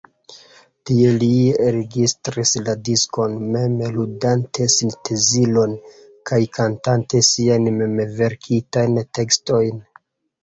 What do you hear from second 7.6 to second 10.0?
memverkitajn tekstojn.